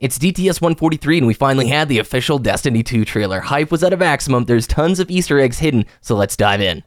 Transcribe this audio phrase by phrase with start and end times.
[0.00, 3.40] It's DTS 143, and we finally had the official Destiny 2 trailer.
[3.40, 4.46] Hype was at a maximum.
[4.46, 6.82] There's tons of Easter eggs hidden, so let's dive in.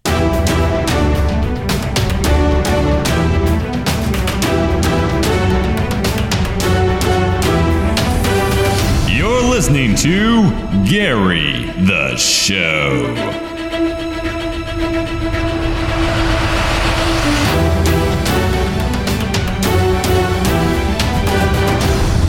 [9.16, 10.50] You're listening to
[10.90, 13.43] Gary the Show.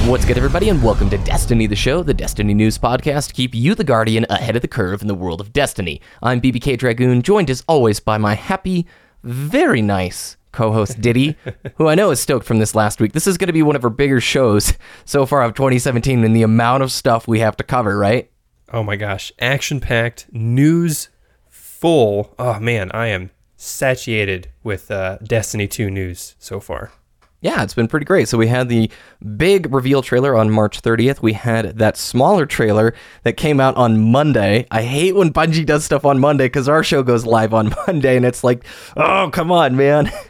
[0.07, 3.55] What's good, everybody, and welcome to Destiny the Show, the Destiny News podcast to keep
[3.55, 6.03] you, the Guardian, ahead of the curve in the world of Destiny.
[6.23, 8.87] I'm BBK Dragoon, joined as always by my happy,
[9.23, 11.37] very nice co host Diddy,
[11.77, 13.13] who I know is stoked from this last week.
[13.13, 14.75] This is going to be one of our bigger shows
[15.07, 18.31] so far of 2017 and the amount of stuff we have to cover, right?
[18.75, 21.09] Oh my gosh, action packed, news
[21.49, 22.35] full.
[22.39, 26.93] Oh man, I am satiated with uh, Destiny 2 news so far.
[27.45, 28.27] Yeah, it's been pretty great.
[28.27, 28.91] So we had the
[29.37, 31.21] big reveal trailer on March 30th.
[31.21, 34.67] We had that smaller trailer that came out on Monday.
[34.71, 38.17] I hate when Bungie does stuff on Monday because our show goes live on Monday,
[38.17, 38.65] and it's like,
[38.97, 40.11] oh, come on, man.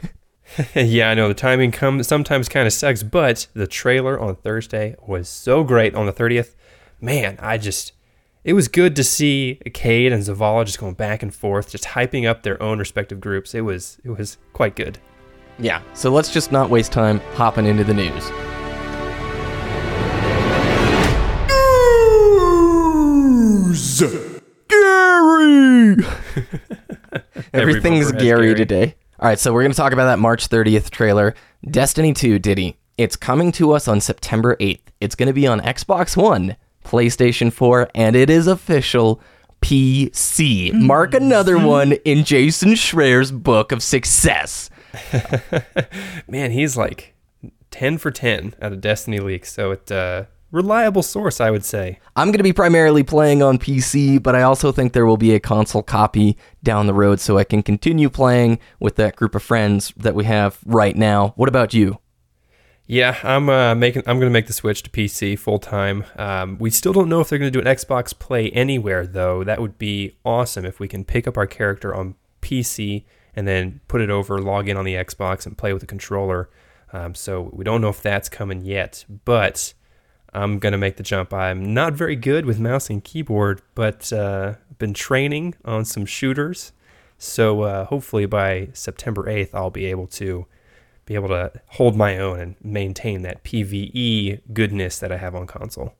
[0.74, 4.96] yeah, I know the timing come sometimes kind of sucks, but the trailer on Thursday
[5.06, 6.56] was so great on the 30th.
[7.00, 7.92] Man, I just
[8.42, 12.28] it was good to see Cayde and Zavala just going back and forth, just hyping
[12.28, 13.54] up their own respective groups.
[13.54, 14.98] It was it was quite good.
[15.58, 18.30] Yeah, so let's just not waste time hopping into the news.
[23.70, 24.02] News!
[24.68, 25.96] Gary!
[27.54, 28.54] Everything's Gary, Gary.
[28.54, 28.96] today.
[29.20, 31.34] All right, so we're going to talk about that March 30th trailer.
[31.70, 32.76] Destiny 2, Diddy.
[32.98, 34.80] It's coming to us on September 8th.
[35.00, 39.20] It's going to be on Xbox One, PlayStation 4, and it is official
[39.60, 40.72] PC.
[40.72, 41.66] Mark another mm-hmm.
[41.66, 44.68] one in Jason Schreier's book of success.
[46.28, 47.14] Man, he's like
[47.70, 51.98] 10 for 10 out of Destiny leaks, so it's a reliable source, I would say.
[52.16, 55.34] I'm going to be primarily playing on PC, but I also think there will be
[55.34, 59.42] a console copy down the road so I can continue playing with that group of
[59.42, 61.34] friends that we have right now.
[61.36, 61.98] What about you?
[62.86, 64.02] Yeah, I'm uh, making.
[64.06, 66.04] I'm going to make the switch to PC full time.
[66.16, 69.42] Um, we still don't know if they're going to do an Xbox Play Anywhere though.
[69.42, 73.04] That would be awesome if we can pick up our character on PC
[73.36, 76.48] and then put it over, log in on the Xbox, and play with the controller.
[76.92, 79.74] Um, so we don't know if that's coming yet, but
[80.32, 81.32] I'm to make the jump.
[81.32, 86.72] I'm not very good with mouse and keyboard, but uh, been training on some shooters.
[87.18, 90.46] So uh, hopefully by September 8th, I'll be able to
[91.06, 95.46] be able to hold my own and maintain that PVE goodness that I have on
[95.46, 95.94] console.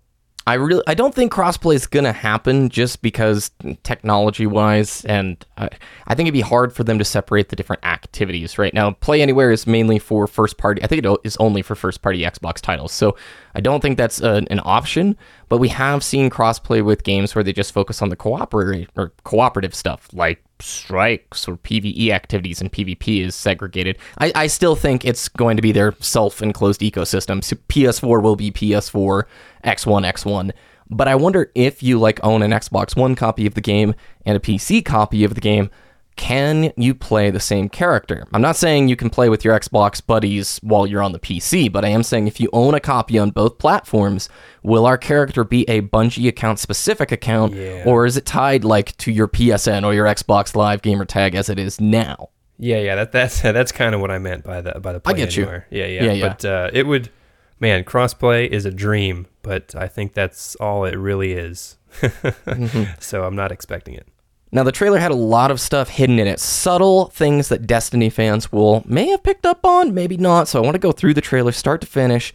[0.47, 3.51] I really I don't think crossplay is to happen just because
[3.83, 5.71] technology wise and I,
[6.07, 8.91] I think it'd be hard for them to separate the different activities right now.
[8.93, 12.21] Play anywhere is mainly for first party I think it is only for first party
[12.21, 13.17] Xbox titles so
[13.55, 15.17] I don't think that's a, an option
[15.55, 19.13] but we have seen crossplay with games where they just focus on the cooperative or
[19.23, 23.97] cooperative stuff like strikes or PvE activities and PvP is segregated.
[24.19, 27.45] I, I still think it's going to be their self enclosed ecosystem.
[27.45, 29.23] So PS4 will be PS4,
[29.63, 30.51] X1, X1.
[30.91, 33.95] But I wonder if you like own an Xbox One copy of the game
[34.27, 35.71] and a PC copy of the game,
[36.17, 38.27] can you play the same character?
[38.33, 41.71] I'm not saying you can play with your Xbox buddies while you're on the PC,
[41.73, 44.29] but I am saying if you own a copy on both platforms,
[44.63, 47.83] will our character be a Bungie account specific account Yeah.
[47.85, 51.49] or is it tied like to your PSN or your Xbox Live gamer tag as
[51.49, 52.29] it is now?
[52.59, 55.15] Yeah, yeah, that, that's that's kind of what I meant by the by the play
[55.15, 55.47] get you.
[55.71, 56.29] Yeah, yeah, Yeah, yeah.
[56.29, 57.11] But uh, it would,
[57.59, 61.77] man, crossplay is a dream, but I think that's all it really is.
[62.01, 62.93] Mm-hmm.
[63.01, 64.07] So I'm not expecting it.
[64.55, 68.09] Now, the trailer had a lot of stuff hidden in it, subtle things that Destiny
[68.09, 70.47] fans will may have picked up on, maybe not.
[70.47, 72.33] So I want to go through the trailer start to finish,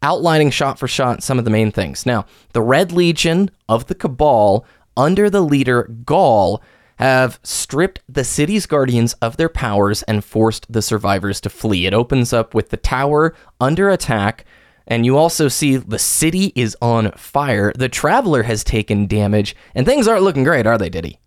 [0.00, 2.06] outlining shot for shot some of the main things.
[2.06, 4.64] Now, the Red Legion of the Cabal,
[4.96, 6.60] under the leader Ghaul,
[7.00, 11.86] have stripped the city's guardians of their powers and forced the survivors to flee.
[11.86, 14.44] It opens up with the tower under attack.
[14.86, 17.72] And you also see the city is on fire.
[17.74, 21.18] The traveler has taken damage, and things aren't looking great, are they, Diddy?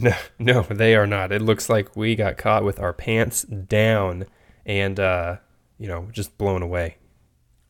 [0.00, 1.32] No, no, they are not.
[1.32, 4.24] It looks like we got caught with our pants down
[4.64, 5.36] and, uh,
[5.78, 6.96] you know, just blown away.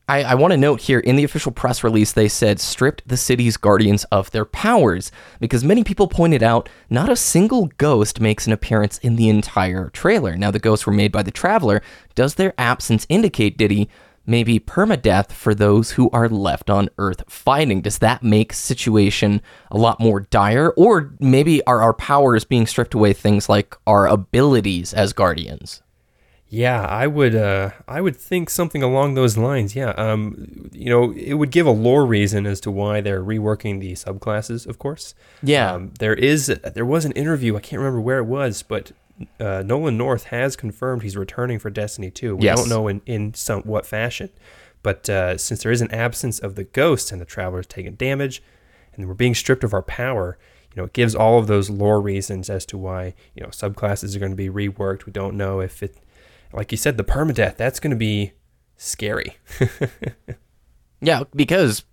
[0.07, 3.17] I, I want to note here in the official press release, they said stripped the
[3.17, 8.45] city's guardians of their powers because many people pointed out not a single ghost makes
[8.45, 10.35] an appearance in the entire trailer.
[10.35, 11.81] Now, the ghosts were made by the Traveler.
[12.15, 13.89] Does their absence indicate, Diddy,
[14.25, 17.81] maybe permadeath for those who are left on Earth fighting?
[17.81, 20.69] Does that make situation a lot more dire?
[20.71, 25.81] Or maybe are our powers being stripped away things like our abilities as guardians?
[26.53, 27.33] Yeah, I would.
[27.33, 29.73] Uh, I would think something along those lines.
[29.73, 29.91] Yeah.
[29.91, 33.93] Um, you know, it would give a lore reason as to why they're reworking the
[33.93, 34.67] subclasses.
[34.67, 35.15] Of course.
[35.41, 35.71] Yeah.
[35.71, 36.47] Um, there is.
[36.47, 37.55] There was an interview.
[37.55, 38.91] I can't remember where it was, but
[39.39, 42.35] uh, Nolan North has confirmed he's returning for Destiny 2.
[42.37, 42.59] We Yes.
[42.59, 44.29] don't know in in some what fashion,
[44.83, 48.41] but uh, since there is an absence of the ghost and the traveler's taking damage,
[48.93, 50.37] and we're being stripped of our power.
[50.73, 54.15] You know, it gives all of those lore reasons as to why you know subclasses
[54.15, 55.05] are going to be reworked.
[55.05, 55.97] We don't know if it,
[56.53, 57.57] like you said, the permadeath.
[57.57, 58.31] That's going to be
[58.77, 59.37] scary.
[61.03, 61.83] Yeah, because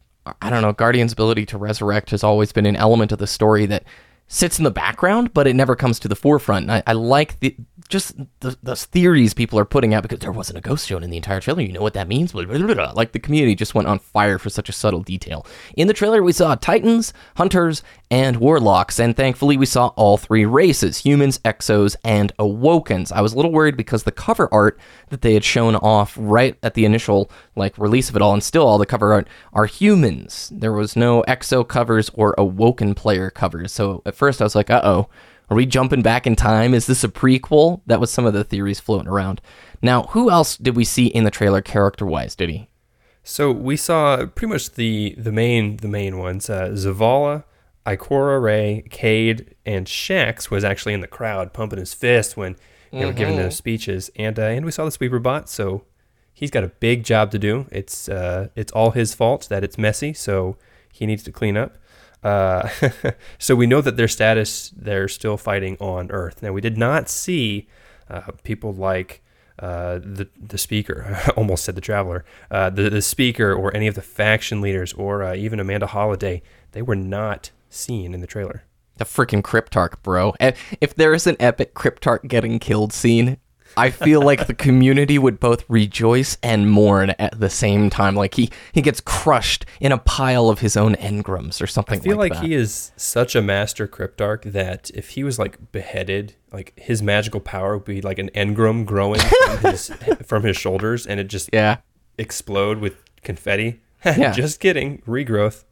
[0.43, 3.65] I don't know, Guardian's ability to resurrect has always been an element of the story
[3.67, 3.85] that
[4.29, 6.71] sits in the background, but it never comes to the forefront.
[6.71, 7.57] I, I like the
[7.89, 11.11] just the, the theories people are putting out because there wasn't a ghost shown in
[11.11, 11.63] the entire trailer.
[11.63, 12.33] You know what that means?
[12.33, 12.93] Blah, blah, blah.
[12.93, 15.47] Like the community just went on fire for such a subtle detail.
[15.75, 20.44] In the trailer, we saw Titans, Hunters, and Warlocks, and thankfully we saw all three
[20.44, 23.12] races humans, Exos, and Awokens.
[23.12, 24.78] I was a little worried because the cover art
[25.10, 28.43] that they had shown off right at the initial like release of it all, and
[28.43, 30.50] still all the cover art are humans.
[30.55, 33.72] There was no Exo covers or Awoken player covers.
[33.72, 35.08] So at first I was like, uh oh.
[35.50, 36.75] Are we jumping back in time?
[36.75, 37.81] Is this a prequel?
[37.87, 39.40] That was some of the theories floating around.
[39.81, 42.69] Now, who else did we see in the trailer character wise, Diddy?
[43.22, 46.49] So we saw pretty much the the main the main ones.
[46.49, 47.44] Uh, Zavala,
[47.88, 52.56] Ikora Rey, Cayde, and Shaxx was actually in the crowd pumping his fist when
[52.93, 55.49] they were giving those speeches, and uh, and we saw the sweeper bot.
[55.49, 55.85] So
[56.32, 57.67] he's got a big job to do.
[57.70, 60.12] It's uh, it's all his fault that it's messy.
[60.12, 60.56] So
[60.93, 61.76] he needs to clean up.
[62.23, 62.69] Uh,
[63.38, 66.43] so we know that their status they're still fighting on Earth.
[66.43, 67.69] Now we did not see
[68.08, 69.23] uh, people like
[69.58, 73.87] uh, the the speaker, I almost said the traveler, uh, the the speaker, or any
[73.87, 76.43] of the faction leaders, or uh, even Amanda Holiday.
[76.73, 78.65] They were not seen in the trailer.
[78.97, 80.35] The freaking Cryptarch, bro.
[80.81, 83.38] If there is an epic Cryptarch getting killed scene,
[83.76, 88.15] I feel like the community would both rejoice and mourn at the same time.
[88.15, 92.03] Like he, he gets crushed in a pile of his own engrams or something I
[92.03, 92.43] feel like, that.
[92.43, 97.41] he is such a master cryptarch that if he was like beheaded, like his magical
[97.41, 99.91] power would be like an engram growing from his
[100.25, 101.79] from his shoulders, and it just yeah.
[102.17, 103.81] explode with confetti.
[104.05, 104.31] Yeah.
[104.31, 105.65] just kidding, regrowth.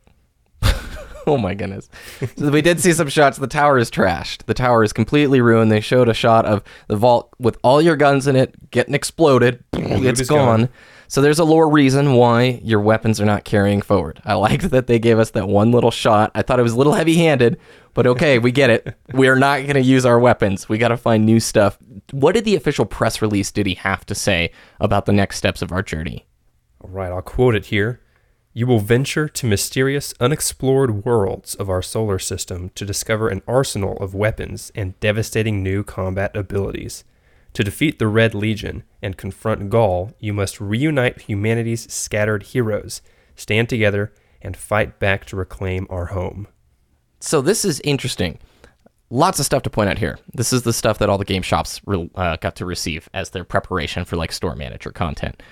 [1.36, 1.88] Oh my goodness.
[2.36, 3.36] So we did see some shots.
[3.36, 4.44] The tower is trashed.
[4.44, 5.72] The tower is completely ruined.
[5.72, 9.64] They showed a shot of the vault with all your guns in it getting exploded.
[9.72, 10.60] it's gone.
[10.60, 10.68] gone.
[11.08, 14.20] So there's a lore reason why your weapons are not carrying forward.
[14.24, 16.30] I liked that they gave us that one little shot.
[16.34, 17.58] I thought it was a little heavy handed,
[17.94, 18.96] but okay, we get it.
[19.12, 20.68] We are not going to use our weapons.
[20.68, 21.78] We got to find new stuff.
[22.12, 25.72] What did the official press release Diddy have to say about the next steps of
[25.72, 26.26] our journey?
[26.82, 28.00] All right, I'll quote it here.
[28.56, 33.98] You will venture to mysterious, unexplored worlds of our solar system to discover an arsenal
[33.98, 37.04] of weapons and devastating new combat abilities.
[37.52, 43.02] To defeat the Red Legion and confront Ghaul, you must reunite humanity's scattered heroes,
[43.34, 46.48] stand together, and fight back to reclaim our home.
[47.20, 48.38] So this is interesting.
[49.10, 50.18] Lots of stuff to point out here.
[50.32, 53.28] This is the stuff that all the game shops re- uh, got to receive as
[53.28, 55.42] their preparation for like store manager content.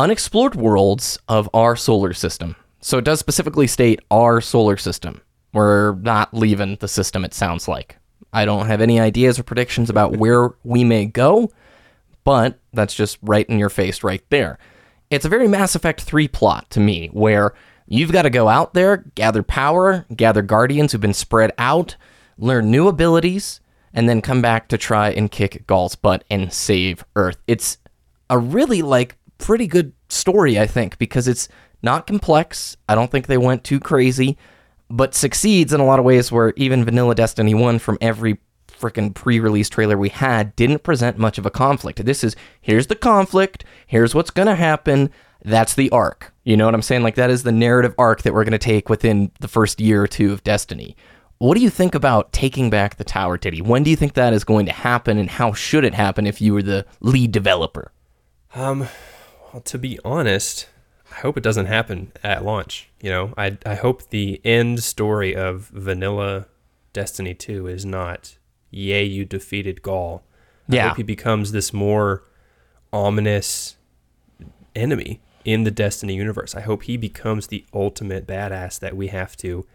[0.00, 2.56] Unexplored worlds of our solar system.
[2.80, 5.20] So it does specifically state our solar system.
[5.52, 7.22] We're not leaving the system.
[7.22, 7.98] It sounds like.
[8.32, 11.50] I don't have any ideas or predictions about where we may go,
[12.24, 14.58] but that's just right in your face right there.
[15.10, 17.52] It's a very Mass Effect 3 plot to me, where
[17.86, 21.96] you've got to go out there, gather power, gather guardians who've been spread out,
[22.38, 23.60] learn new abilities,
[23.92, 27.36] and then come back to try and kick Ghaul's butt and save Earth.
[27.46, 27.76] It's
[28.30, 31.48] a really like pretty good story, I think, because it's
[31.82, 32.76] not complex.
[32.88, 34.36] I don't think they went too crazy,
[34.88, 39.14] but succeeds in a lot of ways where even Vanilla Destiny 1 from every freaking
[39.14, 42.04] pre-release trailer we had didn't present much of a conflict.
[42.04, 45.10] This is here's the conflict, here's what's going to happen.
[45.44, 46.32] That's the arc.
[46.44, 47.02] You know what I'm saying?
[47.02, 50.02] Like that is the narrative arc that we're going to take within the first year
[50.02, 50.96] or two of Destiny.
[51.38, 53.62] What do you think about taking back the tower, Diddy?
[53.62, 56.40] When do you think that is going to happen and how should it happen if
[56.40, 57.92] you were the lead developer?
[58.54, 58.88] Um,
[59.64, 60.68] to be honest,
[61.10, 62.88] I hope it doesn't happen at launch.
[63.00, 66.46] You know, I I hope the end story of Vanilla
[66.92, 68.36] Destiny 2 is not
[68.70, 70.22] yay you defeated Ghaul.
[70.68, 70.84] Yeah.
[70.84, 72.24] I hope he becomes this more
[72.92, 73.76] ominous
[74.74, 76.54] enemy in the Destiny universe.
[76.54, 79.66] I hope he becomes the ultimate badass that we have to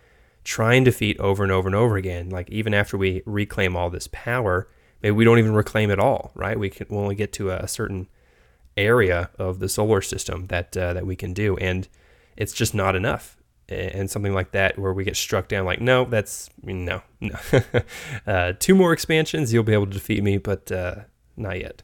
[0.44, 2.29] try and defeat over and over and over again.
[2.29, 4.67] Like even after we reclaim all this power,
[5.01, 6.58] maybe we don't even reclaim it all, right?
[6.58, 8.08] We can we'll only get to a, a certain
[8.77, 11.88] area of the solar system that uh, that we can do, and
[12.38, 13.38] it's just not enough.
[13.67, 17.36] And something like that, where we get struck down, like no, that's no, no.
[18.27, 20.96] uh, two more expansions, you'll be able to defeat me, but uh,
[21.36, 21.82] not yet.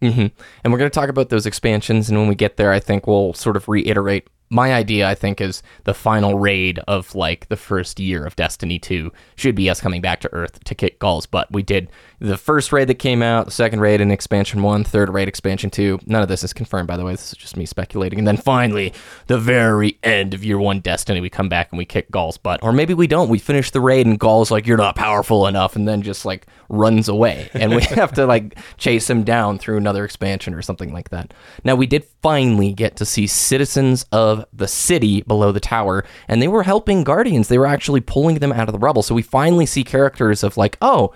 [0.00, 0.28] hmm
[0.64, 2.08] And we're going to talk about those expansions.
[2.08, 5.08] And when we get there, I think we'll sort of reiterate my idea.
[5.08, 9.54] I think is the final raid of like the first year of Destiny 2 should
[9.54, 11.50] be us coming back to Earth to kick Ghaul's butt.
[11.52, 11.88] We did
[12.18, 15.70] the first raid that came out, the second raid in expansion one, third raid expansion
[15.70, 15.98] two.
[16.04, 17.12] None of this is confirmed, by the way.
[17.12, 18.18] This is just me speculating.
[18.18, 18.92] And then finally,
[19.28, 22.60] the very end of year one Destiny, we come back and we kick Ghaul's butt.
[22.62, 23.28] Or maybe we don't.
[23.28, 26.46] We finish the raid and Ghaul's like, you're not powerful enough, and then just like
[26.68, 27.48] runs away.
[27.54, 31.32] And we have to like chase him down through another expansion or something like that.
[31.64, 36.40] Now, we did finally get to see citizens of the city below the tower, and
[36.40, 37.48] they were helping Guardians.
[37.48, 39.02] They were actually pulling them out of the rubble.
[39.02, 41.12] So we finally see characters of like, oh,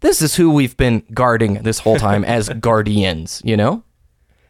[0.00, 3.84] this is who we've been guarding this whole time as Guardians, you know?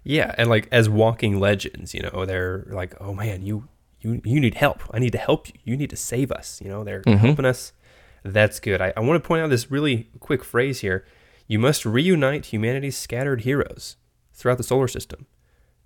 [0.02, 3.68] Yeah, and like as walking legends, you know, they're like, "Oh man, you
[4.00, 4.82] you you need help.
[4.92, 5.54] I need to help you.
[5.64, 7.72] You need to save us." You know, they're helping us.
[8.24, 8.80] That's good.
[8.80, 11.04] I, I want to point out this really quick phrase here.
[11.46, 13.96] You must reunite humanity's scattered heroes
[14.32, 15.26] throughout the solar system.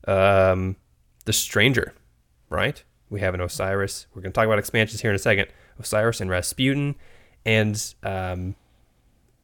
[0.06, 0.76] Um,
[1.24, 1.94] the Stranger,
[2.54, 2.82] right?
[3.10, 4.06] We have an Osiris.
[4.14, 5.48] We're going to talk about expansions here in a second.
[5.78, 6.94] Osiris and Rasputin,
[7.44, 8.54] and um,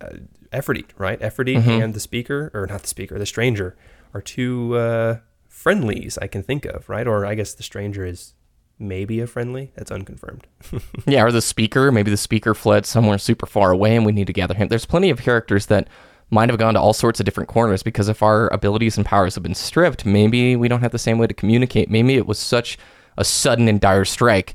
[0.00, 0.14] uh,
[0.52, 1.20] Ephrodite, right?
[1.20, 3.76] Ephrodite and the Speaker, or not the Speaker, the Stranger,
[4.14, 7.06] are two uh, friendlies I can think of, right?
[7.06, 8.34] Or I guess the Stranger is
[8.78, 9.72] maybe a friendly.
[9.76, 10.46] That's unconfirmed.
[11.06, 11.90] Yeah, or the speaker.
[11.92, 14.68] Maybe the speaker fled somewhere super far away and we need to gather him.
[14.68, 15.88] There's plenty of characters that
[16.30, 19.34] might have gone to all sorts of different corners because if our abilities and powers
[19.34, 21.90] have been stripped, maybe we don't have the same way to communicate.
[21.90, 22.78] Maybe it was such
[23.20, 24.54] a sudden and dire strike,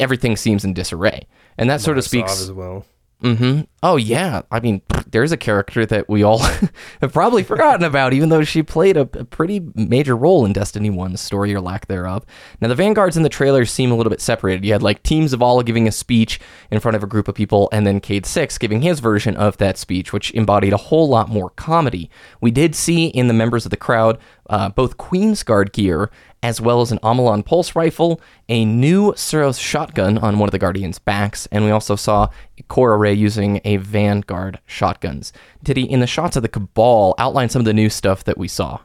[0.00, 1.26] everything seems in disarray.
[1.56, 2.40] And that sort of speaks.
[2.40, 2.84] as well.
[3.20, 6.38] hmm Oh yeah, I mean, there's a character that we all
[7.00, 10.90] have probably forgotten about, even though she played a, a pretty major role in Destiny
[10.90, 12.24] 1's story or lack thereof.
[12.60, 14.64] Now the vanguards in the trailer seem a little bit separated.
[14.64, 17.34] You had like teams of all giving a speech in front of a group of
[17.36, 21.08] people, and then Cayde Six giving his version of that speech, which embodied a whole
[21.08, 22.10] lot more comedy.
[22.40, 24.18] We did see in the members of the crowd
[24.50, 26.10] uh, both Queen's Guard gear
[26.44, 28.20] as well as an Amalon pulse rifle,
[28.50, 32.28] a new Suros shotgun on one of the Guardians' backs, and we also saw
[32.68, 35.32] Cora Ray using a Vanguard shotguns.
[35.62, 38.46] Diddy, in the shots of the Cabal, outline some of the new stuff that we
[38.46, 38.80] saw?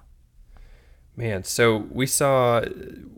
[1.18, 2.62] Man, so we saw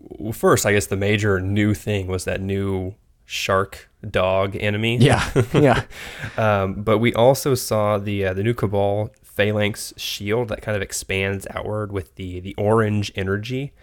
[0.10, 2.96] well, first, I guess the major new thing was that new
[3.26, 4.98] shark dog enemy.
[4.98, 5.84] Yeah, yeah.
[6.36, 10.82] Um, but we also saw the uh, the new Cabal Phalanx shield that kind of
[10.82, 13.74] expands outward with the the orange energy.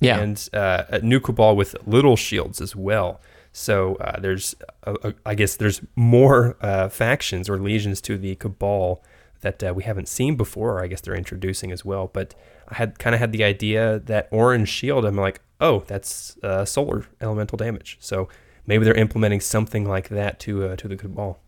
[0.00, 0.20] Yeah.
[0.20, 3.20] And uh, a new Cabal with little shields as well.
[3.52, 4.54] So uh, there's,
[4.86, 9.02] uh, uh, I guess, there's more uh, factions or legions to the Cabal
[9.40, 10.78] that uh, we haven't seen before.
[10.78, 12.10] Or I guess they're introducing as well.
[12.12, 12.34] But
[12.68, 15.04] I had kind of had the idea that orange shield.
[15.04, 17.98] I'm like, oh, that's solar elemental damage.
[18.00, 18.28] So
[18.66, 21.40] maybe they're implementing something like that to to the Cabal.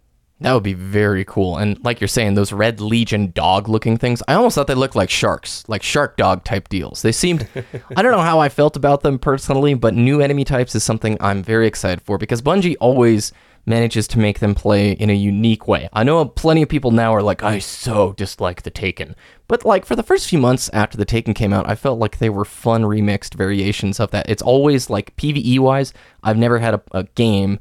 [0.43, 1.57] That would be very cool.
[1.57, 4.97] And like you're saying, those Red Legion dog looking things, I almost thought they looked
[4.97, 7.03] like sharks, like shark dog type deals.
[7.03, 7.49] They seemed,
[7.97, 11.17] I don't know how I felt about them personally, but new enemy types is something
[11.21, 13.33] I'm very excited for because Bungie always
[13.65, 15.89] manages to make them play in a unique way.
[15.93, 19.15] I know plenty of people now are like, I so dislike the Taken.
[19.47, 22.19] But like for the first few months after the Taken came out, I felt like
[22.19, 24.29] they were fun remixed variations of that.
[24.29, 27.61] It's always like PvE wise, I've never had a, a game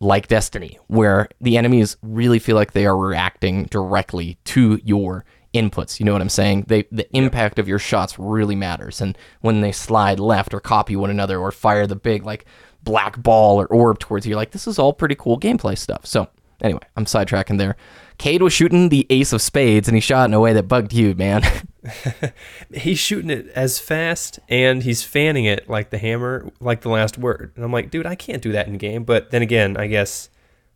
[0.00, 6.00] like Destiny, where the enemies really feel like they are reacting directly to your inputs.
[6.00, 6.64] You know what I'm saying?
[6.68, 9.00] They the impact of your shots really matters.
[9.00, 12.46] And when they slide left or copy one another or fire the big like
[12.82, 16.06] black ball or orb towards you, you're like, this is all pretty cool gameplay stuff.
[16.06, 16.28] So
[16.62, 17.76] anyway, I'm sidetracking there.
[18.18, 20.92] Cayde was shooting the ace of spades and he shot in a way that bugged
[20.92, 21.42] you, man.
[22.74, 27.18] he's shooting it as fast and he's fanning it like the hammer, like the last
[27.18, 27.52] word.
[27.56, 29.04] And I'm like, dude, I can't do that in game.
[29.04, 30.30] But then again, I guess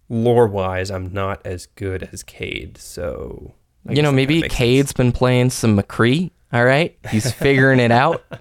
[0.09, 2.79] lore wise, I'm not as good as Cayde.
[2.79, 3.55] So,
[3.89, 6.31] I you know, maybe Cayde's been playing some McCree.
[6.53, 8.25] All right, he's figuring it out.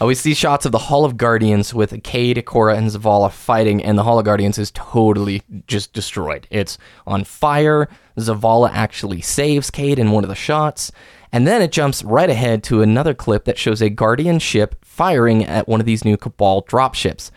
[0.00, 3.84] Uh, we see shots of the Hall of Guardians with Cayde, Cora, and Zavala fighting,
[3.84, 6.46] and the Hall of Guardians is totally just destroyed.
[6.50, 7.86] It's on fire.
[8.16, 10.90] Zavala actually saves Cayde in one of the shots,
[11.32, 15.44] and then it jumps right ahead to another clip that shows a Guardian ship firing
[15.44, 17.30] at one of these new Cabal dropships.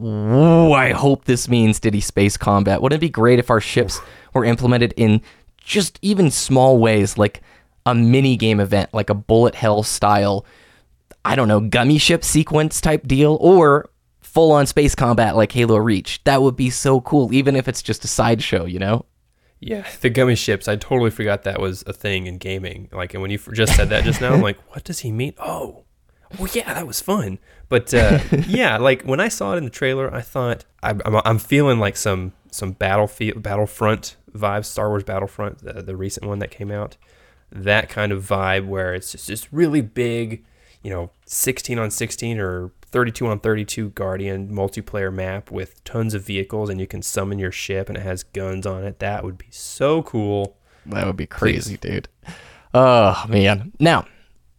[0.00, 2.80] Ooh, I hope this means Diddy space combat.
[2.80, 4.00] Wouldn't it be great if our ships
[4.32, 5.20] were implemented in
[5.58, 7.42] just even small ways, like
[7.84, 10.46] a mini game event, like a bullet hell style,
[11.24, 13.90] I don't know, gummy ship sequence type deal, or
[14.20, 16.22] full on space combat like Halo Reach?
[16.24, 19.04] That would be so cool, even if it's just a sideshow, you know?
[19.60, 20.68] Yeah, the gummy ships.
[20.68, 22.88] I totally forgot that was a thing in gaming.
[22.92, 25.34] Like, and when you just said that just now, I'm like, what does he mean?
[25.38, 25.84] Oh,
[26.38, 27.38] well, yeah, that was fun.
[27.68, 31.20] But uh, yeah, like when I saw it in the trailer, I thought I'm, I'm,
[31.24, 36.40] I'm feeling like some some battlefield Battlefront vibes, Star Wars Battlefront, the, the recent one
[36.40, 36.96] that came out.
[37.52, 40.44] that kind of vibe where it's just this really big,
[40.82, 46.24] you know, 16 on 16 or 32 on 32 Guardian multiplayer map with tons of
[46.24, 48.98] vehicles and you can summon your ship and it has guns on it.
[48.98, 50.56] That would be so cool.
[50.86, 52.08] That would be crazy, dude.
[52.74, 53.72] Oh, man.
[53.78, 54.06] Now,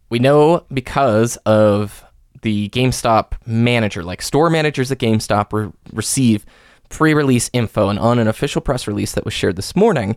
[0.08, 2.04] we know because of
[2.42, 6.44] the GameStop manager, like store managers at GameStop re- receive
[6.88, 10.16] pre release info and on an official press release that was shared this morning.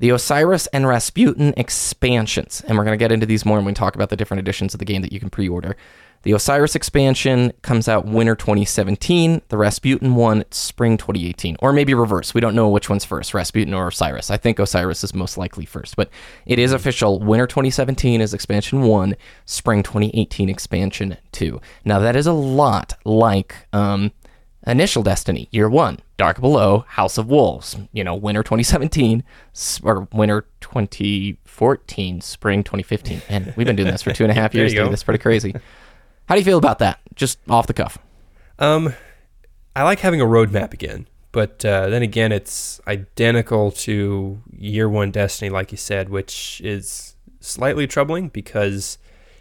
[0.00, 3.72] The Osiris and Rasputin expansions, and we're going to get into these more when we
[3.72, 5.76] talk about the different editions of the game that you can pre order.
[6.24, 9.42] The Osiris expansion comes out winter 2017.
[9.48, 11.58] The Rasputin one, spring 2018.
[11.60, 12.32] Or maybe reverse.
[12.32, 14.30] We don't know which one's first, Rasputin or Osiris.
[14.30, 16.08] I think Osiris is most likely first, but
[16.46, 17.20] it is official.
[17.20, 19.14] Winter 2017 is expansion 1,
[19.44, 21.60] spring 2018 expansion 2.
[21.84, 24.10] Now, that is a lot like um,
[24.66, 29.22] initial Destiny, year 1, Dark Below, House of Wolves, you know, winter 2017
[29.82, 33.20] or winter 2014, spring 2015.
[33.28, 34.72] And we've been doing this for two and a half years.
[34.72, 34.90] Dude.
[34.90, 35.54] That's pretty crazy.
[36.28, 37.00] How do you feel about that?
[37.14, 37.98] Just off the cuff.
[38.58, 38.94] Um,
[39.76, 45.10] I like having a roadmap again, but uh, then again, it's identical to Year One
[45.10, 48.98] Destiny, like you said, which is slightly troubling because,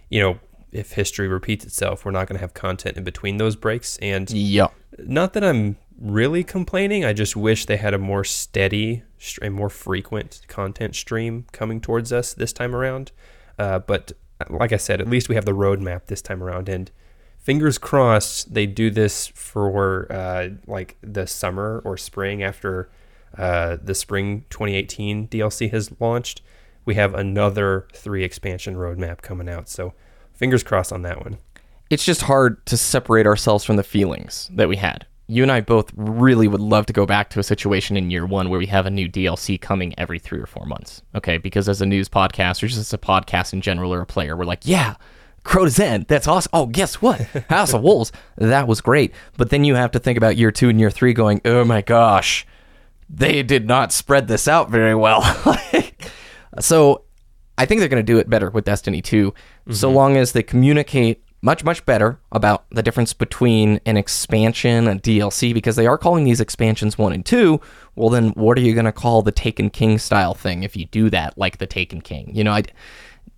[0.10, 0.40] you know,
[0.72, 3.98] if history repeats itself, we're not going to have content in between those breaks.
[3.98, 7.06] And yeah, not that I'm really complaining.
[7.06, 9.04] I just wish they had a more steady
[9.42, 13.12] and more frequent content stream coming towards us this time around.
[13.58, 14.14] Uh, but
[14.50, 16.92] like I said, at least we have the roadmap this time around, and
[17.40, 22.90] fingers crossed they do this for uh, like the summer or spring after
[23.38, 26.42] uh, the spring 2018 DLC has launched.
[26.86, 29.94] We have another three expansion roadmap coming out, so
[30.34, 31.38] fingers crossed on that one.
[31.90, 35.62] It's just hard to separate ourselves from the feelings that we had you and I
[35.62, 38.68] both really would love to go back to a situation in year one where we
[38.68, 41.02] have a new DLC coming every three or four months.
[41.16, 41.38] Okay.
[41.38, 44.36] Because as a news podcast or just as a podcast in general or a player,
[44.36, 44.96] we're like, yeah,
[45.44, 46.08] Crota's End.
[46.08, 46.50] That's awesome.
[46.54, 47.22] Oh, guess what?
[47.50, 48.12] House of Wolves.
[48.38, 49.14] That was great.
[49.38, 51.82] But then you have to think about year two and year three going, oh my
[51.82, 52.46] gosh,
[53.10, 55.22] they did not spread this out very well.
[56.60, 57.04] so
[57.58, 59.74] I think they're going to do it better with Destiny 2, mm-hmm.
[59.74, 65.04] so long as they communicate much much better about the difference between an expansion and
[65.04, 67.60] DLC because they are calling these expansions 1 and 2
[67.96, 70.86] well then what are you going to call the Taken King style thing if you
[70.86, 72.32] do that like the Taken King?
[72.34, 72.64] You know I,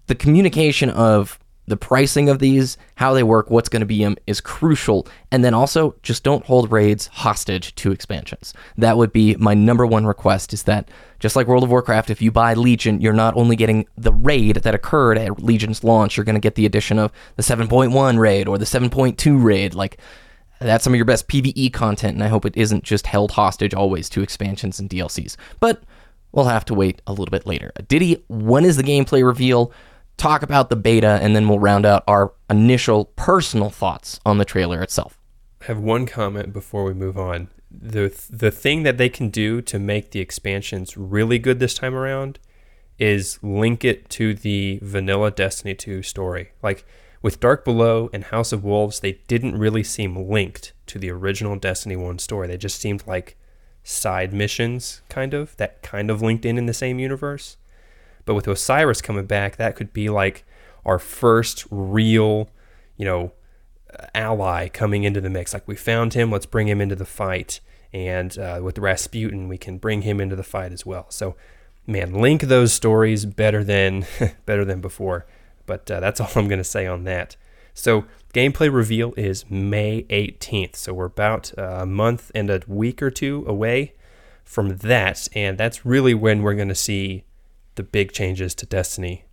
[0.06, 4.16] the communication of the pricing of these, how they work, what's going to be them
[4.28, 5.08] is crucial.
[5.32, 8.54] And then also just don't hold raids hostage to expansions.
[8.78, 12.22] That would be my number one request is that just like World of Warcraft, if
[12.22, 16.24] you buy Legion, you're not only getting the raid that occurred at Legion's launch, you're
[16.24, 19.74] going to get the addition of the 7.1 raid or the 7.2 raid.
[19.74, 19.98] Like,
[20.60, 23.74] that's some of your best PvE content, and I hope it isn't just held hostage
[23.74, 25.36] always to expansions and DLCs.
[25.60, 25.84] But
[26.32, 27.72] we'll have to wait a little bit later.
[27.88, 29.72] Diddy, when is the gameplay reveal?
[30.18, 34.46] Talk about the beta, and then we'll round out our initial personal thoughts on the
[34.46, 35.20] trailer itself.
[35.62, 37.50] I have one comment before we move on.
[37.72, 41.96] The the thing that they can do to make the expansions really good this time
[41.96, 42.40] around
[42.98, 46.52] is link it to the vanilla Destiny 2 story.
[46.64, 46.86] Like
[47.22, 51.58] with Dark Below and House of Wolves, they didn't really seem linked to the original
[51.58, 52.48] Destiny 1 story.
[52.48, 53.36] They just seemed like
[53.84, 57.58] side missions kind of that kind of linked in in the same universe.
[58.26, 60.46] But with Osiris coming back, that could be like
[60.86, 62.50] our first real,
[62.98, 63.32] you know,
[64.14, 65.54] ally coming into the mix.
[65.54, 67.60] Like we found him, let's bring him into the fight.
[67.94, 71.06] And uh, with Rasputin, we can bring him into the fight as well.
[71.10, 71.36] So,
[71.88, 74.06] man, link those stories better than
[74.46, 75.26] better than before.
[75.66, 77.36] But uh, that's all I'm going to say on that.
[77.74, 80.76] So, gameplay reveal is May 18th.
[80.78, 83.94] So we're about a month and a week or two away
[84.44, 87.25] from that, and that's really when we're going to see
[87.76, 89.26] the big changes to Destiny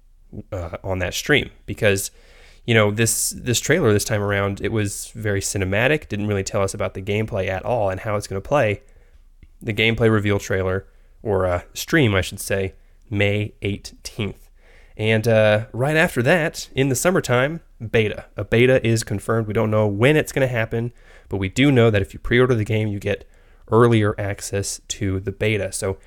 [0.51, 1.51] uh, on that stream.
[1.67, 2.11] Because
[2.65, 6.63] you know this this trailer this time around it was very cinematic didn't really tell
[6.63, 8.83] us about the gameplay at all and how it's going to play.
[9.61, 10.87] The gameplay reveal trailer
[11.23, 12.75] or uh, stream I should say
[13.11, 14.49] May 18th
[14.97, 18.27] and uh, right after that in the summertime beta.
[18.37, 19.47] A beta is confirmed.
[19.47, 20.93] We don't know when it's going to happen
[21.29, 23.29] but we do know that if you pre-order the game you get
[23.71, 25.73] earlier access to the beta.
[25.73, 25.99] So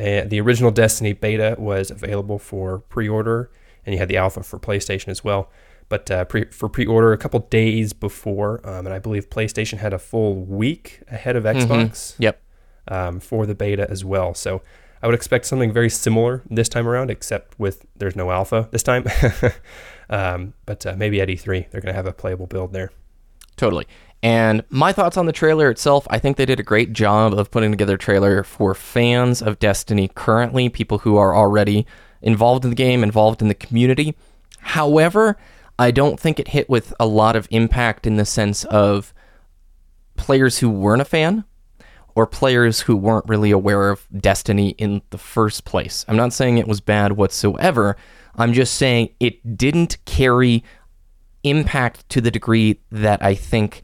[0.00, 3.50] uh, the original Destiny beta was available for pre-order,
[3.84, 5.50] and you had the alpha for PlayStation as well.
[5.88, 9.92] But uh, pre- for pre-order, a couple days before, um, and I believe PlayStation had
[9.92, 11.70] a full week ahead of mm-hmm.
[11.70, 11.90] Xbox.
[11.90, 12.22] Mm-hmm.
[12.22, 12.42] Yep.
[12.88, 14.34] Um, for the beta as well.
[14.34, 14.62] So
[15.02, 18.82] I would expect something very similar this time around, except with there's no alpha this
[18.82, 19.06] time.
[20.10, 22.90] um, but uh, maybe at E3 they're going to have a playable build there.
[23.56, 23.86] Totally.
[24.22, 27.50] And my thoughts on the trailer itself, I think they did a great job of
[27.50, 31.86] putting together a trailer for fans of Destiny currently, people who are already
[32.20, 34.14] involved in the game, involved in the community.
[34.58, 35.38] However,
[35.78, 39.14] I don't think it hit with a lot of impact in the sense of
[40.16, 41.44] players who weren't a fan
[42.14, 46.04] or players who weren't really aware of Destiny in the first place.
[46.06, 47.96] I'm not saying it was bad whatsoever.
[48.36, 50.62] I'm just saying it didn't carry
[51.42, 53.80] impact to the degree that I think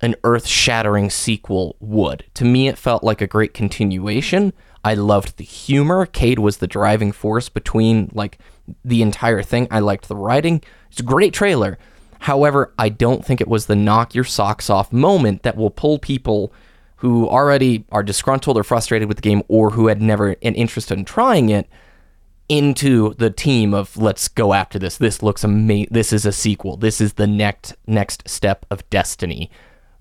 [0.00, 2.24] an earth shattering sequel would.
[2.34, 4.52] To me, it felt like a great continuation.
[4.84, 6.06] I loved the humor.
[6.06, 8.38] Cayde was the driving force between like
[8.84, 9.68] the entire thing.
[9.70, 10.62] I liked the writing.
[10.90, 11.78] It's a great trailer.
[12.20, 15.98] However, I don't think it was the knock your socks off moment that will pull
[15.98, 16.52] people
[16.96, 20.90] who already are disgruntled or frustrated with the game or who had never an interest
[20.90, 21.68] in trying it
[22.48, 24.96] into the team of let's go after this.
[24.96, 25.88] This looks amazing.
[25.90, 26.76] This is a sequel.
[26.76, 29.50] This is the next next step of Destiny.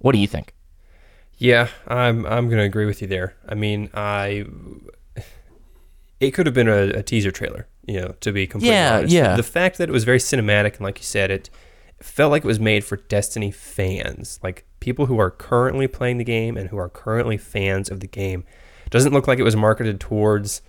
[0.06, 0.54] What do you think?
[1.40, 3.34] Yeah, I'm I'm gonna agree with you there.
[3.50, 4.46] I mean, I
[6.20, 9.12] it could have been a, a teaser trailer, you know, to be completely Yeah, honest.
[9.16, 9.36] yeah.
[9.36, 11.50] The fact that it was very cinematic and like you said, it
[12.00, 16.24] felt like it was made for Destiny fans, like people who are currently playing the
[16.24, 18.44] game and who are currently fans of the game.
[18.86, 20.62] It doesn't look like it was marketed towards,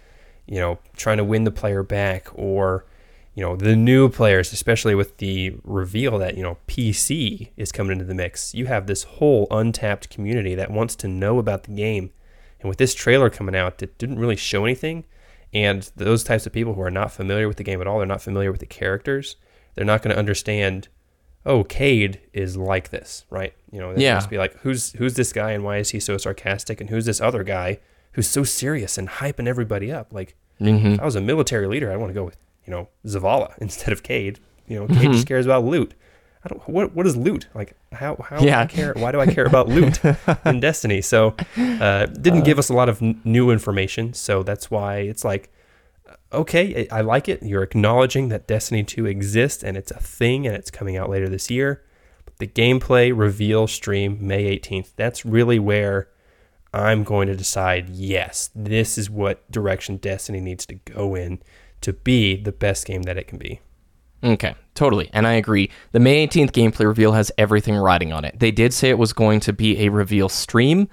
[0.46, 2.86] you know, trying to win the player back or
[3.36, 7.92] you know the new players especially with the reveal that you know pc is coming
[7.92, 11.72] into the mix you have this whole untapped community that wants to know about the
[11.74, 12.10] game.
[12.58, 15.04] And with this trailer coming out that didn't really show anything.
[15.52, 18.06] And those types of people who are not familiar with the game at all they're
[18.06, 19.36] not familiar with the characters
[19.74, 20.88] they're not going to understand
[21.44, 23.52] oh Cayde is like this right?
[23.70, 24.14] You know they Yeah.
[24.14, 26.80] just be like who's who's this guy and why is he so sarcastic?
[26.80, 27.78] And who's this other guy
[28.12, 30.12] who's so serious and hyping everybody up?
[30.12, 30.94] Like mm-hmm.
[30.94, 33.92] if I was a military leader, I'd want to go with, you know, Zavala instead
[33.92, 34.38] of Cayde.
[34.66, 35.12] You know, Cayde Mm-hmm.
[35.12, 35.94] just cares about loot.
[36.44, 37.48] I don't what what is loot?
[37.54, 40.00] Like how how do I care why do I care about loot
[40.44, 41.00] in Destiny?
[41.00, 45.24] So uh didn't give us a lot of n- new information, so that's why it's
[45.24, 45.52] like
[46.32, 47.42] okay, I I like it.
[47.42, 51.28] You're acknowledging that Destiny 2 exists and it's a thing and it's coming out later
[51.28, 51.82] this year.
[52.24, 54.90] But the gameplay reveal stream May 18th.
[54.96, 56.08] That's really where
[56.72, 61.40] I'm going to decide yes, this is what direction Destiny needs to go in
[61.86, 63.60] to be the best game that it can be.
[64.24, 65.08] Okay, totally.
[65.12, 65.70] And I agree.
[65.92, 68.40] The May 18th gameplay reveal has everything riding on it.
[68.40, 70.88] They did say it was going to be a reveal stream.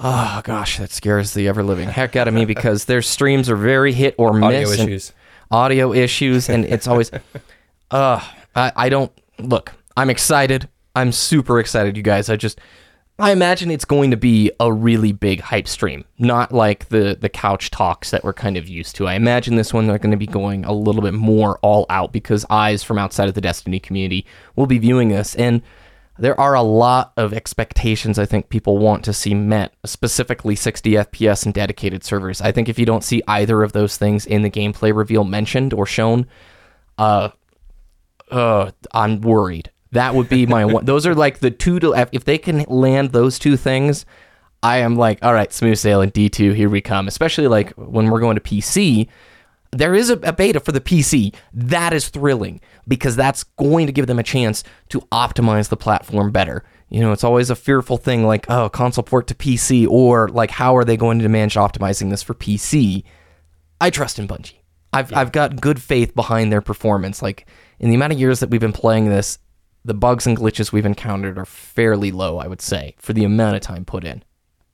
[0.00, 3.54] Oh, gosh, that scares the ever living heck out of me because their streams are
[3.54, 4.42] very hit or miss.
[4.42, 5.12] Audio issues.
[5.52, 7.12] audio issues, and it's always,
[7.92, 8.20] uh,
[8.56, 10.68] I, I don't, look, I'm excited.
[10.96, 12.28] I'm super excited, you guys.
[12.28, 12.58] I just,
[13.22, 17.28] I imagine it's going to be a really big hype stream, not like the the
[17.28, 19.06] couch talks that we're kind of used to.
[19.06, 22.12] I imagine this one they're going to be going a little bit more all out
[22.12, 25.62] because eyes from outside of the Destiny community will be viewing this, and
[26.18, 30.90] there are a lot of expectations I think people want to see met, specifically 60
[30.90, 32.40] FPS and dedicated servers.
[32.40, 35.72] I think if you don't see either of those things in the gameplay reveal mentioned
[35.72, 36.26] or shown,
[36.98, 37.28] uh,
[38.32, 39.70] uh, I'm worried.
[39.92, 40.84] That would be my one.
[40.84, 44.04] Those are like the two to if they can land those two things,
[44.62, 46.10] I am like, all right, smooth sailing.
[46.10, 47.08] D two, here we come.
[47.08, 49.08] Especially like when we're going to PC.
[49.74, 51.34] There is a, a beta for the PC.
[51.54, 56.30] That is thrilling because that's going to give them a chance to optimize the platform
[56.30, 56.62] better.
[56.90, 60.50] You know, it's always a fearful thing like, oh, console port to PC, or like,
[60.50, 63.04] how are they going to manage optimizing this for PC?
[63.80, 64.56] I trust in Bungie.
[64.92, 67.22] I've I've got good faith behind their performance.
[67.22, 67.46] Like
[67.78, 69.38] in the amount of years that we've been playing this,
[69.84, 73.56] the bugs and glitches we've encountered are fairly low, I would say, for the amount
[73.56, 74.22] of time put in.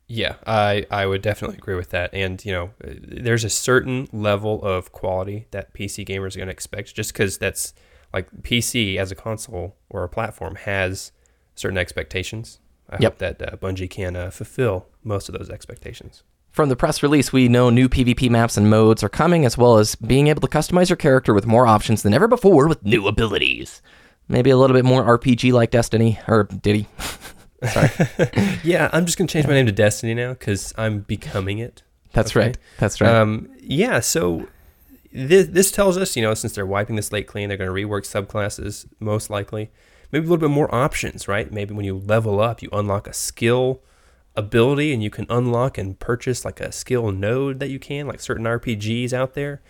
[0.06, 2.12] Yeah, I, I would definitely agree with that.
[2.14, 6.52] And, you know, there's a certain level of quality that PC gamers are going to
[6.52, 7.74] expect just because that's
[8.14, 11.12] like PC as a console or a platform has
[11.54, 12.58] certain expectations.
[12.88, 13.12] I Yep.
[13.12, 16.22] hope that uh, Bungie can uh, fulfill most of those expectations.
[16.50, 19.76] From the press release, we know new PvP maps and modes are coming, as well
[19.76, 23.06] as being able to customize your character with more options than ever before with new
[23.06, 23.82] abilities.
[24.28, 26.86] Maybe a little bit more RPG like Destiny, or Diddy.
[27.72, 27.90] Sorry.
[28.62, 31.82] yeah, I'm just going to change my name to Destiny now because I'm becoming it.
[32.12, 32.46] That's Okay.
[32.46, 32.58] right.
[32.78, 33.12] That's right.
[33.14, 34.46] Um, yeah, so
[35.12, 37.74] this, this tells us, you know, since they're wiping the slate clean, they're going to
[37.88, 39.70] rework subclasses most likely.
[40.12, 41.50] Maybe a little bit more options, right?
[41.52, 43.82] Maybe when you level up, you unlock a skill
[44.36, 48.20] ability and you can unlock and purchase like a skill node that you can, like
[48.20, 49.60] certain RPGs out there.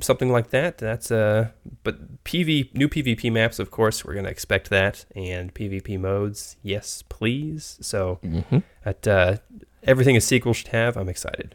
[0.00, 0.78] Something like that.
[0.78, 1.48] That's uh
[1.82, 5.06] but PV new PvP maps, of course, we're gonna expect that.
[5.16, 7.78] And PvP modes, yes, please.
[7.80, 8.62] So Mhm.
[8.84, 9.36] that uh
[9.82, 11.54] everything a sequel should have, I'm excited.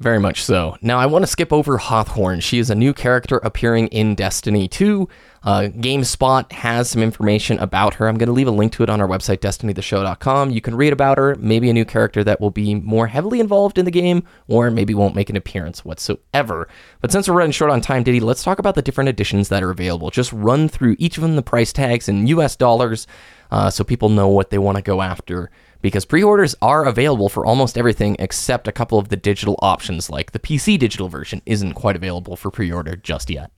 [0.00, 0.78] Very much so.
[0.80, 2.40] Now, I want to skip over Hawthorne.
[2.40, 5.06] She is a new character appearing in Destiny 2.
[5.42, 8.08] Uh, GameSpot has some information about her.
[8.08, 10.52] I'm going to leave a link to it on our website, destinytheshow.com.
[10.52, 13.76] You can read about her, maybe a new character that will be more heavily involved
[13.76, 16.66] in the game, or maybe won't make an appearance whatsoever.
[17.02, 19.62] But since we're running short on time, Diddy, let's talk about the different editions that
[19.62, 20.08] are available.
[20.08, 23.06] Just run through each of them, the price tags in US dollars,
[23.50, 25.50] uh, so people know what they want to go after
[25.82, 30.10] because pre orders are available for almost everything except a couple of the digital options,
[30.10, 33.50] like the PC digital version isn't quite available for pre order just yet.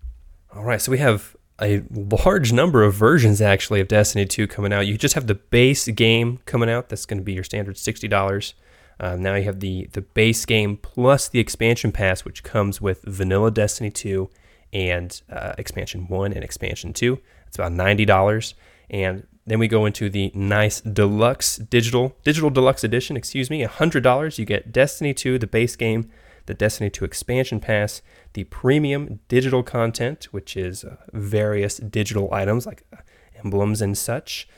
[0.54, 4.72] All right, so we have a large number of versions actually of Destiny 2 coming
[4.72, 4.86] out.
[4.86, 8.54] You just have the base game coming out, that's going to be your standard $60.
[9.00, 13.02] Uh, now you have the, the base game plus the expansion pass, which comes with
[13.02, 14.28] vanilla Destiny 2
[14.72, 17.18] and uh, expansion 1 and expansion 2.
[17.46, 18.54] It's about $90.
[18.90, 23.16] And then we go into the nice deluxe digital digital deluxe edition.
[23.16, 24.38] Excuse me, hundred dollars.
[24.38, 26.08] You get Destiny 2, the base game,
[26.46, 28.02] the Destiny 2 expansion pass,
[28.34, 32.98] the premium digital content, which is uh, various digital items like uh,
[33.42, 34.48] emblems and such,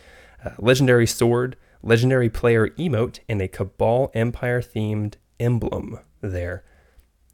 [0.45, 6.63] uh, legendary sword, legendary player emote, and a Cabal Empire themed emblem there.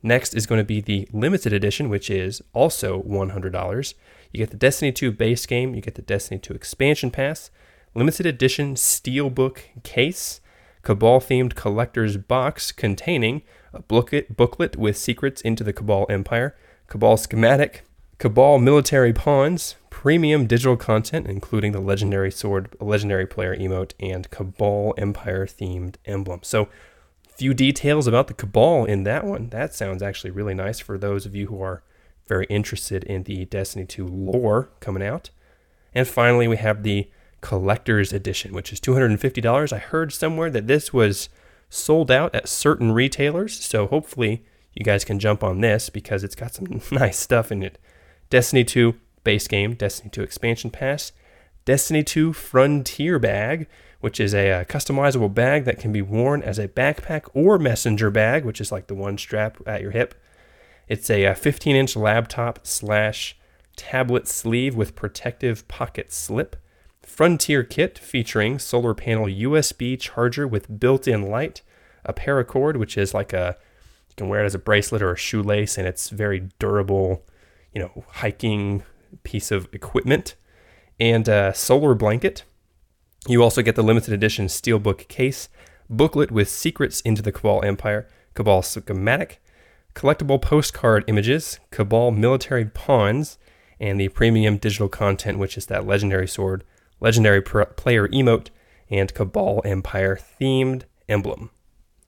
[0.03, 3.95] Next is going to be the limited edition, which is also $100.
[4.33, 7.51] You get the Destiny 2 base game, you get the Destiny 2 expansion pass,
[7.95, 10.41] limited edition steelbook case,
[10.83, 17.85] Cabal themed collector's box containing a booklet, with secrets into the Cabal Empire, Cabal schematic,
[18.19, 24.95] Cabal military pawns, premium digital content, including the legendary sword, legendary player emote, and Cabal
[24.97, 26.41] Empire themed emblem.
[26.43, 26.69] So,
[27.37, 29.49] few details about the Cabal in that one.
[29.49, 31.83] That sounds actually really nice for those of you who are
[32.31, 35.31] very interested in the Destiny 2 lore coming out.
[35.93, 39.73] And finally, we have the collector's edition, which is $250.
[39.73, 41.29] I heard somewhere that this was
[41.69, 46.37] sold out at certain retailers, so hopefully you guys can jump on this because it's
[46.37, 47.79] got some nice stuff in it.
[48.31, 51.11] Destiny 2 base game, Destiny 2 expansion pass,
[51.65, 53.67] Destiny 2 Frontier bag,
[53.99, 57.59] which is a, a, uh, customizable bag that can be worn as a backpack or
[57.59, 60.15] messenger bag, which is like the one strap at your hip.
[60.91, 63.39] It's a uh, 15 inch laptop slash
[63.77, 66.57] tablet sleeve with protective pocket slip.
[67.01, 71.63] Frontier kit featuring solar panel USB charger with built in light,
[72.05, 73.57] a paracord, which is like a,
[74.09, 77.25] you can wear it as a bracelet or a shoelace, and it's very durable,
[77.73, 78.83] you know, hiking
[79.23, 80.35] piece of equipment,
[80.99, 82.43] and a solar blanket.
[83.29, 85.49] You also get the limited edition steelbook case,
[85.89, 89.41] booklet with secrets into the Cabal Empire, Cabal schematic,
[89.95, 93.39] collectible postcard images, Cabal military pawns,
[93.79, 96.65] and the premium digital content, which is that legendary sword,
[97.01, 98.49] legendary pr- player emote,
[98.91, 101.51] and Cabal Empire themed emblem.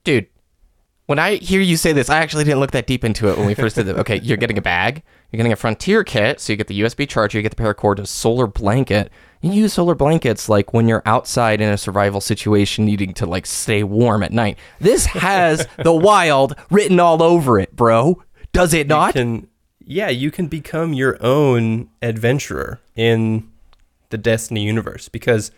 [0.03, 0.27] Dude,
[1.05, 3.47] when I hear you say this, I actually didn't look that deep into it when
[3.47, 3.97] we first did it.
[3.97, 7.09] Okay, you're getting a bag, you're getting a Frontier kit, so you get the USB
[7.09, 9.11] charger, you get the paracord, a solar blanket.
[9.41, 13.47] You use solar blankets like when you're outside in a survival situation needing to like
[13.47, 14.59] stay warm at night.
[14.79, 18.21] This has the wild written all over it, bro.
[18.51, 19.15] Does it not?
[19.15, 19.47] You can,
[19.83, 23.49] yeah, you can become your own adventurer in
[24.11, 25.49] the Destiny universe because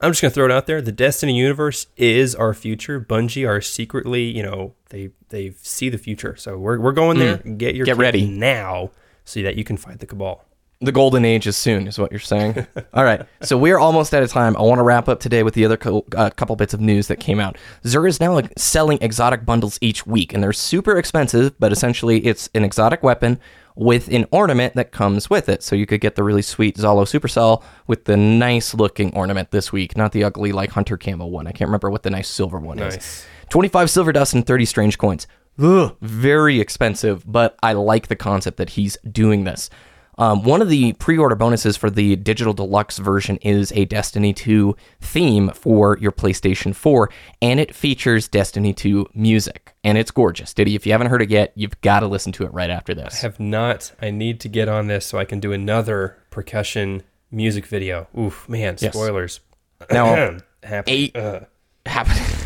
[0.00, 0.80] I'm just gonna throw it out there.
[0.80, 2.98] The Destiny universe is our future.
[2.98, 6.36] Bungie are secretly, you know, they they see the future.
[6.36, 7.36] So we're we're going there.
[7.38, 7.58] Mm.
[7.58, 8.92] Get your get ready now,
[9.30, 10.44] so that you can fight the Cabal.
[10.82, 12.66] The golden age is soon, is what you're saying.
[12.94, 14.56] All right, so we're almost out of time.
[14.56, 17.06] I want to wrap up today with the other co- uh, couple bits of news
[17.08, 17.58] that came out.
[17.84, 22.24] Xur is now like, selling exotic bundles each week, and they're super expensive, but essentially
[22.26, 23.38] it's an exotic weapon
[23.76, 25.62] with an ornament that comes with it.
[25.62, 29.72] So you could get the really sweet Zhalo Supercell with the nice looking ornament this
[29.72, 31.46] week, not the ugly like Hunter Camo one.
[31.46, 32.96] I can't remember what the nice silver one nice.
[32.96, 33.26] is.
[33.50, 35.26] 25 silver dust and 30 strange coins.
[35.60, 39.70] Ugh, very expensive, but I like the concept that he's doing this.
[40.18, 44.76] Um, one of the pre-order bonuses for the digital deluxe version is a Destiny 2
[45.00, 50.52] theme for your PlayStation 4, and it features Destiny 2 music, and it's gorgeous.
[50.52, 52.94] Diddy, if you haven't heard it yet, you've got to listen to it right after
[52.94, 53.24] this.
[53.24, 53.92] I have not.
[54.02, 58.06] I need to get on this so I can do another percussion music video.
[58.18, 59.40] Oof, man, spoilers.
[59.80, 59.90] Yes.
[59.90, 60.38] Now.
[60.86, 61.40] Eight, uh.
[61.86, 62.36] happy.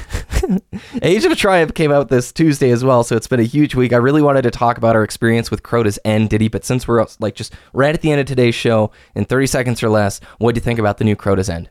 [1.02, 3.92] Age of Triumph came out this Tuesday as well, so it's been a huge week.
[3.92, 7.04] I really wanted to talk about our experience with Crota's End, Diddy, but since we're
[7.20, 10.54] like just right at the end of today's show, in 30 seconds or less, what
[10.54, 11.70] do you think about the new Crota's End?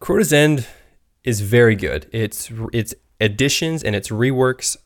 [0.00, 0.66] Crota's End
[1.24, 2.08] is very good.
[2.12, 4.76] Its its additions and its reworks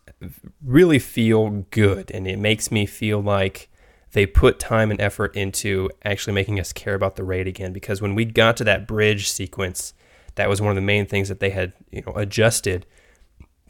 [0.64, 3.68] really feel good, and it makes me feel like
[4.12, 7.72] they put time and effort into actually making us care about the raid again.
[7.72, 9.92] Because when we got to that bridge sequence
[10.36, 12.86] that was one of the main things that they had you know adjusted.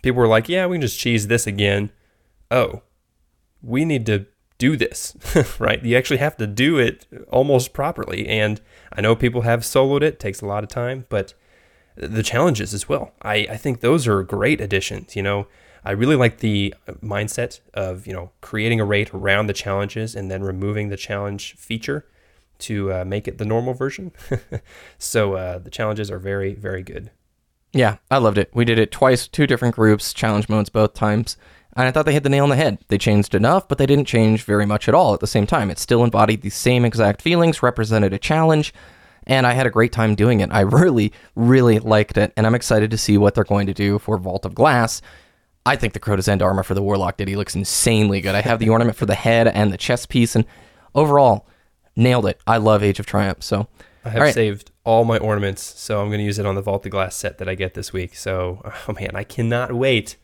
[0.02, 1.90] People were like, "Yeah, we can just cheese this again."
[2.50, 2.83] oh,
[3.62, 4.26] we need to
[4.59, 5.16] do this,
[5.59, 5.85] right?
[5.85, 8.26] You actually have to do it almost properly.
[8.29, 8.61] And
[8.92, 11.35] I know people have soloed it, takes a lot of time, but
[11.96, 13.12] the challenges as well.
[13.22, 15.16] I, I think those are great additions.
[15.16, 15.46] You know,
[15.85, 20.14] I really like the uh, mindset of, you know, creating a rate around the challenges
[20.14, 22.07] and then removing the challenge feature
[22.61, 24.12] to uh, make it the normal version.
[24.99, 27.11] so uh, the challenges are very, very good.
[27.73, 28.51] Yeah, I loved it.
[28.55, 31.37] We did it twice, two different groups, challenge modes both times.
[31.77, 32.79] And I thought they hit the nail on the head.
[32.88, 35.71] They changed enough, but they didn't change very much at all at the same time.
[35.71, 38.73] It still embodied the same exact feelings, represented a challenge,
[39.27, 40.49] and I had a great time doing it.
[40.51, 43.99] I really, really liked it, and I'm excited to see what they're going to do
[43.99, 45.03] for Vault of Glass.
[45.66, 48.35] I think the Crota's End armor for the Warlock Diddy looks insanely good.
[48.35, 50.47] I have the ornament for the head and the chest piece, and
[50.95, 51.47] overall,
[51.96, 52.40] nailed it.
[52.46, 53.42] I love Age of Triumph.
[53.42, 53.68] So
[54.04, 54.35] I have All right.
[54.35, 57.16] saved all my ornaments, so I'm going to use it on the Vault of Glass
[57.16, 58.14] set that I get this week.
[58.14, 60.16] So, oh man, I cannot wait